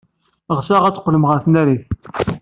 [0.57, 1.87] Ɣseɣ ad d-teqqlem ɣer tnarit.